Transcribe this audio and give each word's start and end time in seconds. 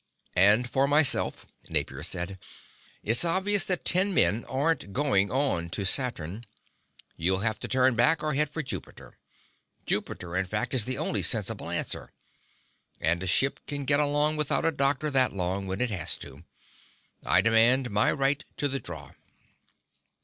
"And 0.39 0.67
for 0.67 0.87
myself," 0.87 1.45
Napier 1.69 2.01
said. 2.01 2.39
"It's 3.03 3.23
obvious 3.23 3.65
that 3.65 3.85
ten 3.85 4.15
men 4.15 4.45
aren't 4.45 4.93
going 4.93 5.29
on 5.31 5.69
to 5.69 5.85
Saturn 5.85 6.43
you'll 7.15 7.41
have 7.41 7.59
to 7.59 7.67
turn 7.67 7.93
back, 7.93 8.23
or 8.23 8.33
head 8.33 8.49
for 8.49 8.63
Jupiter. 8.63 9.19
Jupiter, 9.85 10.35
in 10.35 10.47
fact, 10.47 10.73
is 10.73 10.85
the 10.85 10.97
only 10.97 11.21
sensible 11.21 11.69
answer. 11.69 12.09
And 12.99 13.21
a 13.21 13.27
ship 13.27 13.59
can 13.67 13.85
get 13.85 13.99
along 13.99 14.37
without 14.37 14.65
a 14.65 14.71
doctor 14.71 15.11
that 15.11 15.33
long 15.33 15.67
when 15.67 15.79
it 15.79 15.91
has 15.91 16.17
to. 16.17 16.45
I 17.23 17.41
demand 17.41 17.91
my 17.91 18.11
right 18.11 18.43
to 18.57 18.67
the 18.67 18.79
draw." 18.79 19.11